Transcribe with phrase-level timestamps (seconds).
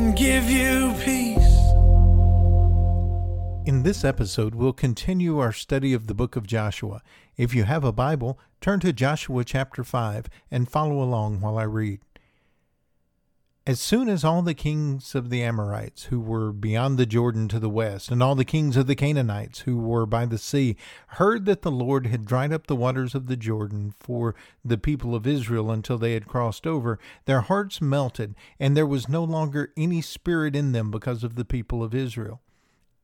[0.00, 1.36] and give you peace.
[3.66, 7.02] In this episode, we'll continue our study of the book of Joshua.
[7.36, 11.64] If you have a Bible, turn to Joshua chapter 5 and follow along while I
[11.64, 12.00] read.
[13.66, 17.58] As soon as all the kings of the Amorites who were beyond the Jordan to
[17.58, 20.76] the west, and all the kings of the Canaanites who were by the sea,
[21.08, 25.14] heard that the Lord had dried up the waters of the Jordan for the people
[25.14, 29.74] of Israel until they had crossed over, their hearts melted, and there was no longer
[29.76, 32.40] any spirit in them because of the people of Israel.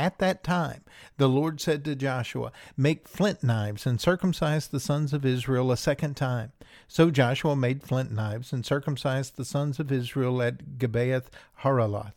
[0.00, 0.82] At that time,
[1.18, 5.76] the Lord said to Joshua, Make flint knives and circumcise the sons of Israel a
[5.76, 6.52] second time.
[6.88, 11.26] So Joshua made flint knives and circumcised the sons of Israel at Gibeath
[11.64, 12.14] Haraloth.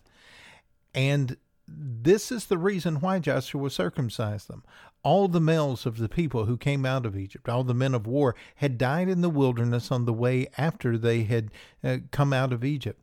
[0.95, 1.35] And
[1.67, 4.63] this is the reason why Joshua circumcised them.
[5.03, 8.07] All the males of the people who came out of Egypt, all the men of
[8.07, 11.51] war, had died in the wilderness on the way after they had
[11.83, 13.02] uh, come out of Egypt.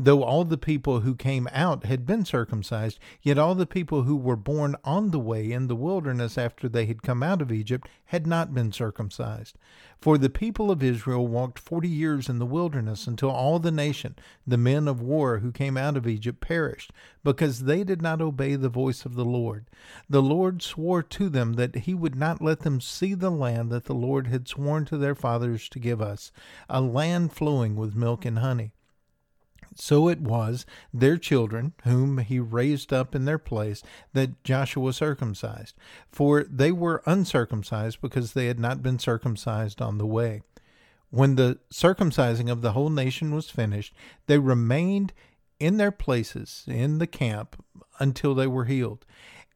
[0.00, 4.16] Though all the people who came out had been circumcised, yet all the people who
[4.16, 7.88] were born on the way in the wilderness after they had come out of Egypt
[8.04, 9.58] had not been circumcised.
[10.00, 14.14] For the people of Israel walked forty years in the wilderness until all the nation,
[14.46, 16.92] the men of war who came out of Egypt, perished,
[17.24, 19.66] because they did not obey the voice of the Lord.
[20.08, 23.86] The Lord swore to them that he would not let them see the land that
[23.86, 26.30] the Lord had sworn to their fathers to give us,
[26.68, 28.74] a land flowing with milk and honey.
[29.74, 35.74] So it was their children, whom he raised up in their place, that Joshua circumcised.
[36.10, 40.42] For they were uncircumcised because they had not been circumcised on the way.
[41.10, 43.94] When the circumcising of the whole nation was finished,
[44.26, 45.12] they remained
[45.58, 47.64] in their places in the camp
[47.98, 49.04] until they were healed.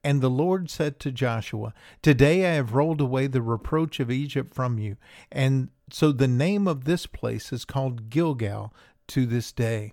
[0.04, 4.52] And the Lord said to Joshua, Today I have rolled away the reproach of Egypt
[4.54, 4.96] from you.
[5.30, 8.74] And so the name of this place is called Gilgal
[9.08, 9.92] to this day.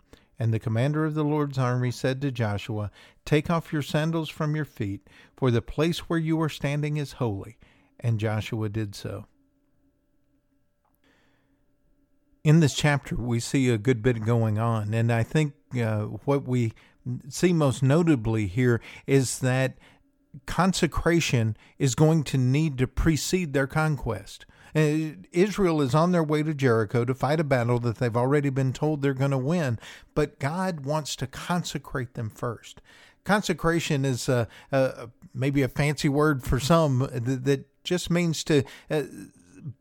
[0.41, 2.89] And the commander of the Lord's army said to Joshua,
[3.25, 5.07] Take off your sandals from your feet,
[5.37, 7.59] for the place where you are standing is holy.
[7.99, 9.27] And Joshua did so.
[12.43, 16.47] In this chapter, we see a good bit going on, and I think uh, what
[16.47, 16.73] we
[17.29, 19.77] see most notably here is that
[20.47, 24.47] consecration is going to need to precede their conquest.
[24.75, 28.49] Uh, Israel is on their way to Jericho to fight a battle that they've already
[28.49, 29.79] been told they're going to win,
[30.15, 32.81] but God wants to consecrate them first.
[33.23, 38.63] Consecration is uh, uh, maybe a fancy word for some that, that just means to
[38.89, 39.03] uh,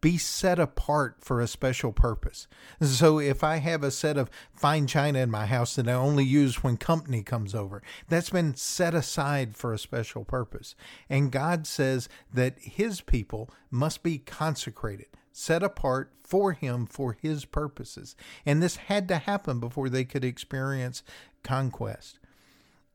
[0.01, 2.47] be set apart for a special purpose.
[2.81, 6.25] So if I have a set of fine china in my house that I only
[6.25, 10.75] use when company comes over, that's been set aside for a special purpose.
[11.09, 17.44] And God says that his people must be consecrated set apart for him for his
[17.44, 18.15] purposes.
[18.44, 21.03] And this had to happen before they could experience
[21.43, 22.19] conquest.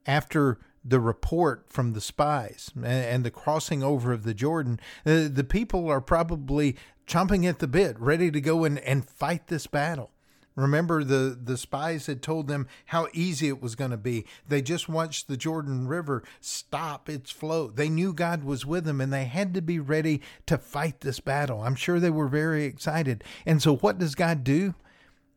[0.06, 5.44] After the report from the spies and, the crossing over of the Jordan, uh, the
[5.44, 6.76] people are probably
[7.08, 10.12] chomping at the bit, ready to go and, and fight this battle.
[10.56, 14.26] Remember, the, the spies had told them how easy it was going to be.
[14.48, 17.68] They just watched the Jordan River stop its flow.
[17.68, 21.20] They knew God was with them and they had to be ready to fight this
[21.20, 21.62] battle.
[21.62, 23.24] I'm sure they were very excited.
[23.46, 24.76] And so, what does God do?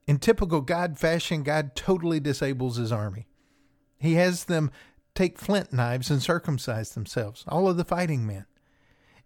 [0.06, 3.26] In typical God fashion, God totally disables his army.
[3.98, 4.70] He has them
[5.18, 8.46] take flint knives and circumcise themselves, all of the fighting men.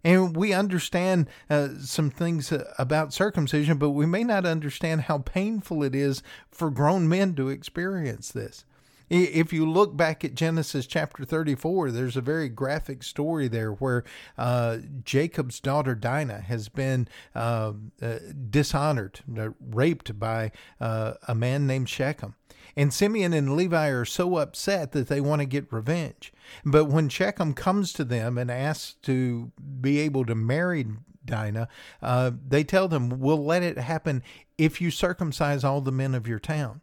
[0.02, 5.18] And we understand uh, some things uh, about circumcision, but we may not understand how
[5.18, 8.64] painful it is for grown men to experience this.
[9.10, 14.04] If you look back at Genesis chapter 34, there's a very graphic story there where
[14.38, 18.18] uh, Jacob's daughter Dinah has been uh, uh,
[18.48, 20.50] dishonored, uh, raped by
[20.80, 22.36] uh, a man named Shechem.
[22.76, 26.32] And Simeon and Levi are so upset that they want to get revenge.
[26.64, 30.86] But when Shechem comes to them and asks to be able to marry
[31.24, 31.68] Dinah,
[32.00, 34.22] uh, they tell them, We'll let it happen
[34.58, 36.80] if you circumcise all the men of your town.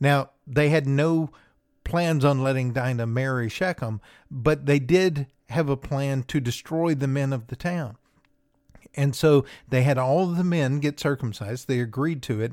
[0.00, 1.30] Now, they had no
[1.84, 7.08] plans on letting Dinah marry Shechem, but they did have a plan to destroy the
[7.08, 7.96] men of the town.
[8.94, 11.66] And so they had all the men get circumcised.
[11.66, 12.52] They agreed to it.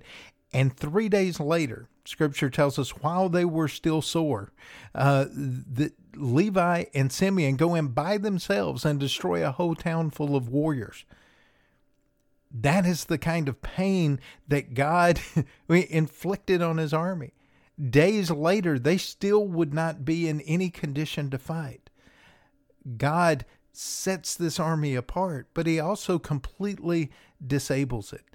[0.51, 4.51] And three days later, scripture tells us while they were still sore,
[4.95, 10.35] uh, the, Levi and Simeon go in by themselves and destroy a whole town full
[10.35, 11.05] of warriors.
[12.51, 15.19] That is the kind of pain that God
[15.69, 17.33] inflicted on his army.
[17.79, 21.89] Days later, they still would not be in any condition to fight.
[22.97, 27.11] God sets this army apart, but he also completely
[27.45, 28.25] disables it.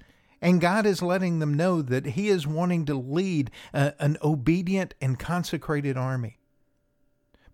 [0.41, 4.93] And God is letting them know that He is wanting to lead a, an obedient
[5.01, 6.39] and consecrated army.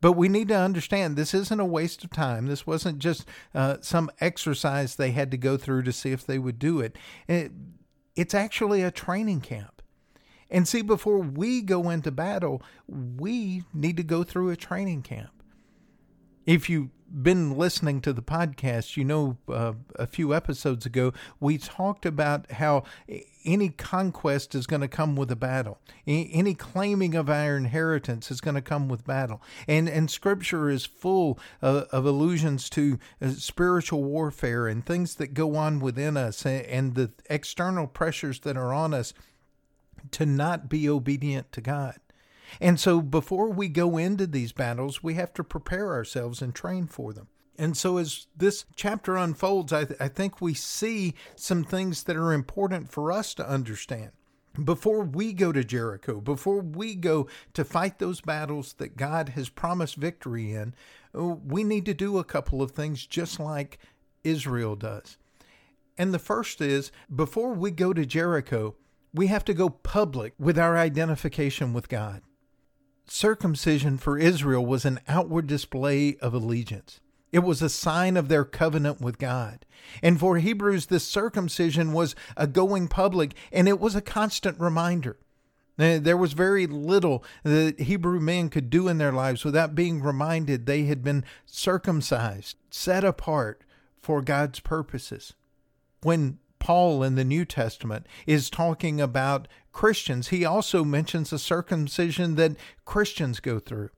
[0.01, 2.48] But we need to understand this isn't a waste of time.
[2.48, 6.39] This wasn't just uh, some exercise they had to go through to see if they
[6.39, 6.98] would do it.
[7.28, 7.51] it.
[8.16, 9.81] It's actually a training camp.
[10.50, 15.31] And see, before we go into battle, we need to go through a training camp.
[16.45, 21.58] If you've been listening to the podcast, you know uh, a few episodes ago, we
[21.58, 22.84] talked about how
[23.44, 25.80] any conquest is going to come with a battle.
[26.08, 29.42] Any claiming of our inheritance is going to come with battle.
[29.68, 35.34] And, and scripture is full of, of allusions to uh, spiritual warfare and things that
[35.34, 39.13] go on within us and, and the external pressures that are on us
[40.12, 42.00] to not be obedient to God.
[42.59, 46.88] And so before we go into these battles, we have to prepare ourselves and train
[46.88, 47.27] for them.
[47.57, 52.15] And so, as this chapter unfolds, I, th- I, think we see some things that
[52.15, 54.12] are important for us to understand.
[54.63, 59.50] Before we go to Jericho, before we go to fight those battles that God has
[59.50, 60.74] promised victory in,
[61.13, 63.77] we need to do a couple of things just like
[64.24, 65.18] Israel does.
[65.98, 68.75] And the first is before we go to Jericho,
[69.13, 72.21] we have to go public with our identification with God.
[73.13, 77.02] Circumcision for Israel was an outward display of allegiance.
[77.34, 79.66] It was a sign of their covenant with God.
[80.02, 85.18] And for Hebrews, this circumcision was a going public, and it was a constant reminder.
[85.78, 90.02] Eh, there was very little that Hebrew men could do in their lives without being
[90.02, 93.66] reminded they had been circumcised, set apart
[94.02, 95.34] for God's purposes.
[96.02, 102.36] When Paul in the New Testament is talking about Christians, he also mentions the circumcision
[102.36, 102.56] that
[102.86, 103.90] Christians go through.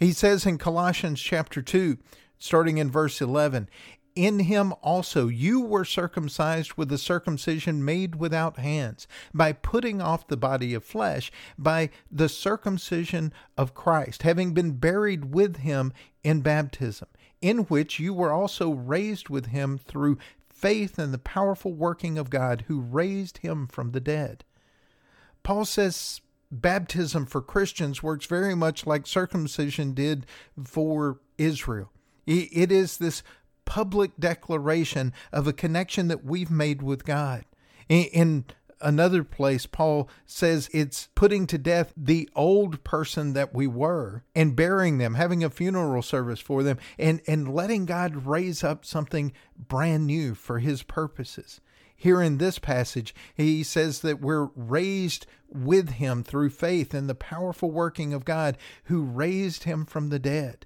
[0.00, 1.98] He says in Colossians chapter 2,
[2.38, 3.68] starting in verse 11,
[4.16, 10.26] in him also you were circumcised with the circumcision made without hands, by putting off
[10.26, 15.92] the body of flesh, by the circumcision of Christ, having been buried with him
[16.24, 17.08] in baptism,
[17.42, 20.16] in which you were also raised with him through
[20.58, 24.44] faith in the powerful working of God who raised him from the dead.
[25.42, 30.26] Paul says baptism for Christians works very much like circumcision did
[30.64, 31.92] for Israel.
[32.26, 33.22] It is this
[33.64, 37.44] public declaration of a connection that we've made with God.
[37.88, 38.44] In
[38.80, 44.56] another place, Paul says it's putting to death the old person that we were and
[44.56, 49.32] burying them, having a funeral service for them, and, and letting God raise up something
[49.56, 51.60] brand new for his purposes.
[51.96, 57.14] Here in this passage, he says that we're raised with him through faith in the
[57.14, 60.64] powerful working of God who raised him from the dead.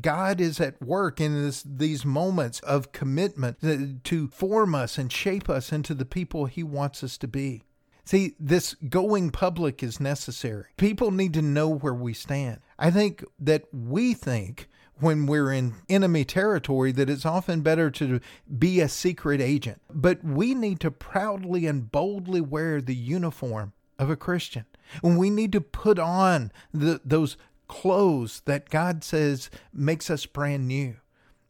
[0.00, 5.50] God is at work in this, these moments of commitment to form us and shape
[5.50, 7.64] us into the people He wants us to be.
[8.04, 10.66] See, this going public is necessary.
[10.76, 12.60] People need to know where we stand.
[12.78, 14.68] I think that we think
[15.00, 18.20] when we're in enemy territory that it's often better to
[18.58, 19.80] be a secret agent.
[19.92, 24.64] But we need to proudly and boldly wear the uniform of a Christian.
[25.02, 27.36] And we need to put on the, those
[27.68, 30.96] clothes that God says makes us brand new.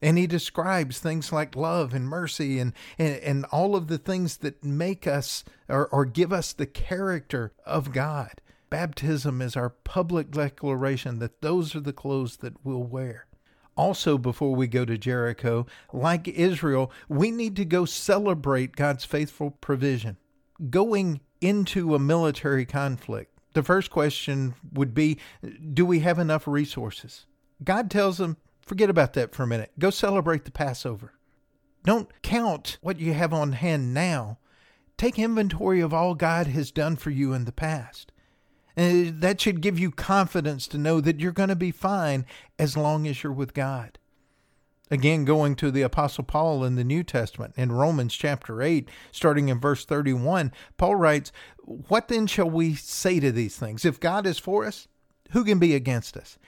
[0.01, 4.39] And he describes things like love and mercy and, and, and all of the things
[4.39, 8.41] that make us or, or give us the character of God.
[8.71, 13.27] Baptism is our public declaration that those are the clothes that we'll wear.
[13.77, 19.53] Also, before we go to Jericho, like Israel, we need to go celebrate God's faithful
[19.53, 20.17] provision.
[20.69, 25.19] Going into a military conflict, the first question would be
[25.75, 27.27] Do we have enough resources?
[27.65, 29.73] God tells them, Forget about that for a minute.
[29.81, 31.15] Go celebrate the Passover.
[31.85, 34.39] Don't count what you have on hand now.
[34.97, 38.13] Take inventory of all God has done for you in the past.
[38.77, 42.27] And that should give you confidence to know that you're going to be fine
[42.61, 43.99] as long as you're with God.
[44.91, 49.49] Again, going to the Apostle Paul in the New Testament, in Romans chapter 8, starting
[49.49, 51.31] in verse 31, Paul writes,
[51.65, 53.85] What then shall we say to these things?
[53.85, 54.89] If God is for us,
[55.31, 56.39] who can be against us?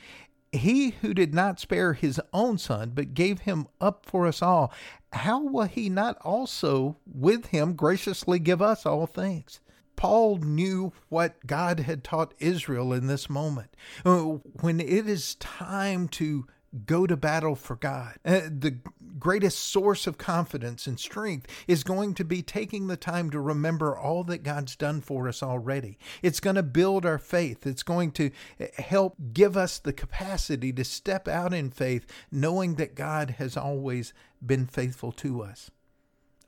[0.52, 4.72] He who did not spare his own son, but gave him up for us all,
[5.12, 9.60] how will he not also with him graciously give us all things?
[9.96, 13.76] Paul knew what God had taught Israel in this moment.
[14.02, 16.46] Uh, when it is time to
[16.86, 18.78] go to battle for God, uh, the
[19.18, 23.96] greatest source of confidence and strength is going to be taking the time to remember
[23.96, 25.98] all that God's done for us already.
[26.22, 27.66] It's going to build our faith.
[27.66, 32.76] It's going to uh, help give us the capacity to step out in faith, knowing
[32.76, 34.12] that God has always
[34.44, 35.70] been faithful to us.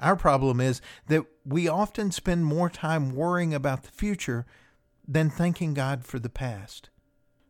[0.00, 4.46] Our problem is that we often spend more time worrying about the future
[5.06, 6.90] than thanking God for the past.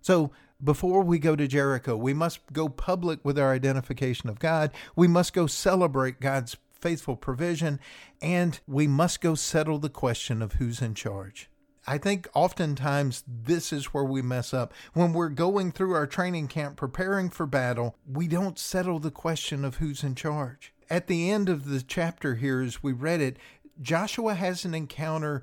[0.01, 0.33] So,
[0.63, 4.71] before we go to Jericho, we must go public with our identification of God.
[4.97, 7.81] We must go celebrate God's faithful provision,
[8.21, 11.49] and we must go settle the question of who's in charge.
[11.85, 14.73] I think oftentimes this is where we mess up.
[14.95, 19.65] When we're going through our training camp preparing for battle, we don't settle the question
[19.65, 23.39] of who's in charge at the end of the chapter here, as we read it,
[23.81, 25.43] Joshua has an encounter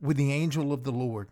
[0.00, 1.28] with the angel of the Lord.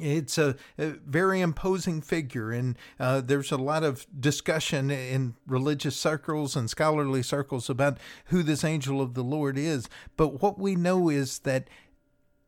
[0.00, 5.96] It's a, a very imposing figure, and uh, there's a lot of discussion in religious
[5.96, 9.88] circles and scholarly circles about who this angel of the Lord is.
[10.16, 11.68] But what we know is that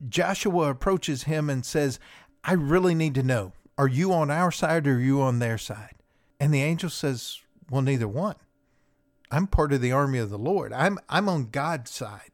[0.07, 1.99] Joshua approaches him and says,
[2.45, 5.57] I really need to know are you on our side or are you on their
[5.57, 5.95] side?
[6.39, 8.37] And the angel says, Well, neither one.
[9.31, 10.73] I'm part of the army of the Lord.
[10.73, 12.30] I'm I'm on God's side.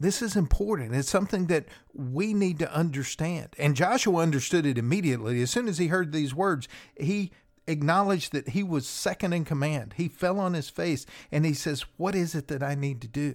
[0.00, 0.94] This is important.
[0.94, 3.48] It's something that we need to understand.
[3.58, 5.42] And Joshua understood it immediately.
[5.42, 7.32] As soon as he heard these words, he
[7.66, 9.94] acknowledged that he was second in command.
[9.96, 13.08] He fell on his face and he says, What is it that I need to
[13.08, 13.34] do?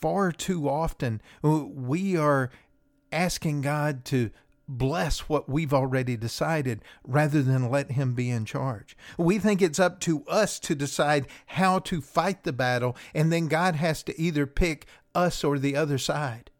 [0.00, 2.50] Far too often, uh, we are
[3.10, 4.30] asking God to
[4.68, 8.96] bless what we've already decided rather than let him be in charge.
[9.18, 13.46] We think it's up to us to decide how to fight the battle, and then
[13.46, 16.50] God has to either pick us or the other side.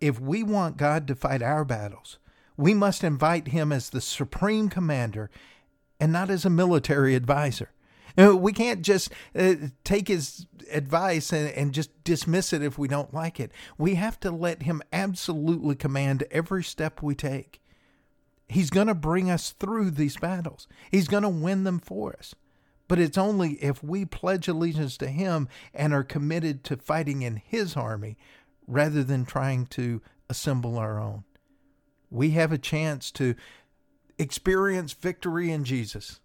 [0.00, 2.18] If we want God to fight our battles,
[2.56, 5.30] we must invite him as the supreme commander
[6.00, 7.70] and not as a military advisor.
[8.16, 13.14] We can't just uh, take his advice and, and just dismiss it if we don't
[13.14, 13.52] like it.
[13.78, 17.62] We have to let him absolutely command every step we take.
[18.48, 22.34] He's going to bring us through these battles, he's going to win them for us.
[22.88, 27.36] But it's only if we pledge allegiance to him and are committed to fighting in
[27.36, 28.18] his army
[28.66, 31.24] rather than trying to assemble our own.
[32.10, 33.34] We have a chance to
[34.18, 36.20] experience victory in Jesus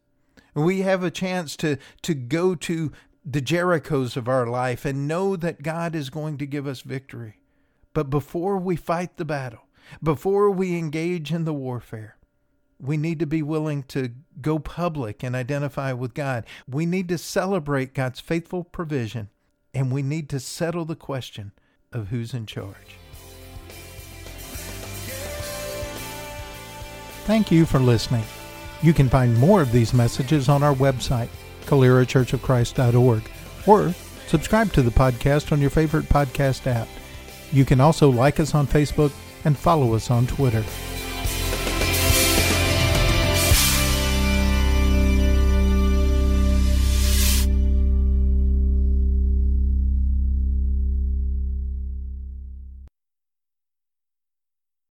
[0.63, 2.91] we have a chance to, to go to
[3.23, 7.41] the Jerichos of our life and know that God is going to give us victory.
[7.93, 9.63] But before we fight the battle,
[10.01, 12.16] before we engage in the warfare,
[12.79, 16.45] we need to be willing to go public and identify with God.
[16.69, 19.29] We need to celebrate God's faithful provision,
[19.73, 21.51] and we need to settle the question
[21.91, 22.97] of who's in charge.
[27.25, 28.23] Thank you for listening.
[28.81, 31.29] You can find more of these messages on our website,
[31.65, 33.23] calerachurchofchrist.org,
[33.65, 33.93] or
[34.27, 36.87] subscribe to the podcast on your favorite podcast app.
[37.51, 39.11] You can also like us on Facebook
[39.43, 40.63] and follow us on Twitter.